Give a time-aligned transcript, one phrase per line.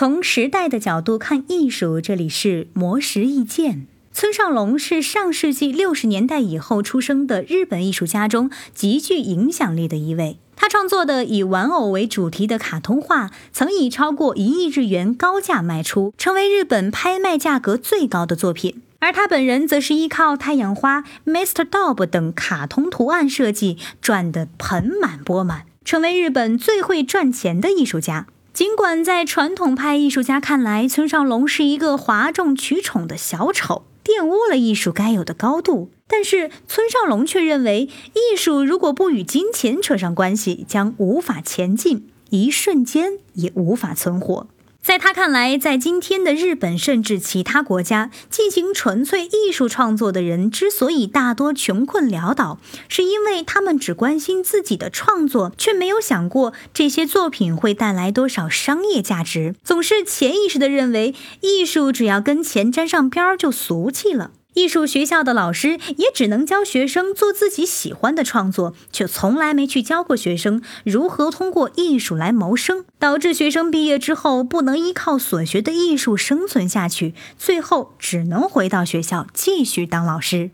[0.00, 3.86] 从时代的角度看艺术，这里是魔石意见。
[4.14, 10.38] 村上隆是上世纪六十年代以后出生的日本艺术家中极具影响力的一位。
[10.56, 18.80] 他创作的以玩偶为主题的卡通画，曾以超过一亿日元高价卖出，成为日本拍卖价格最高的作品。
[19.00, 21.68] 而他本人则是依靠太阳花、Mr.
[21.68, 28.28] Dob 等卡通图案设计赚得盆满钵满，成为日本最会赚钱的艺术家。
[28.60, 44.46] 尽管在传统派艺术家看来，村上隆是一个哗众取宠的小丑，玷污了艺术该有的高度，但是村上隆却认为，艺术如果不与金钱扯上关系，将无法前进，一瞬间也无法存活。
[44.82, 52.58] 在他看来，在今天的日本甚至其他国家进行纯粹艺术创作的人之所以大多穷困潦倒，
[52.88, 59.54] 是因为他们只关心自己的创作，却没有想过这些作品会带来多少商业价值。
[59.62, 64.32] 总是潜意识地认为，艺术只要跟钱沾上边儿就俗气了。
[64.54, 80.50] 艺术学校的老师也只能教学生做自己喜欢的创作，却从来没去教过学生如何通过艺术来谋生，导致学生毕业之后不能依靠所学的艺术生存下去，最后只能回到学校继续当老师。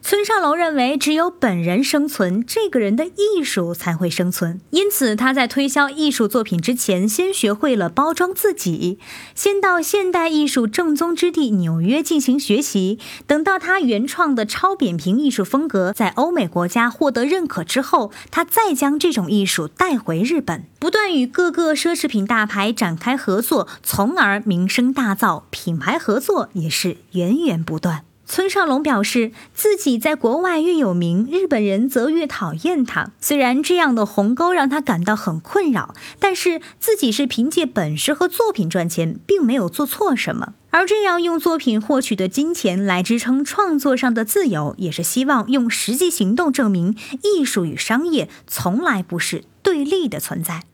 [0.00, 4.60] 村上隆认为，只有本人生存，这个人的艺术才会生存。
[4.70, 8.98] 因此，他在推销艺术作品之前，先学会了包装自己，
[9.34, 12.98] 先到现代艺术正宗之地纽约进行学习。
[13.26, 28.04] 等到他原创的超扁平艺术风格在欧美国家获得认可之后，他再将这种艺术带回日本，不断与各个奢侈品大牌展开合作，从而名声大噪，品牌合作也是源源不断。
[28.26, 33.12] 村上隆表示，自己在国外越有名，日本人则越讨厌他。
[33.20, 40.54] 虽然这样的鸿沟让他感到很困扰，但是自己是凭借本事和作品赚钱，并没有做错什么。
[40.70, 50.64] 而这样用作品获取的金钱来支撑创作上的自由，也是希望用实际行动证明，艺术与商业从来不是对立的存在。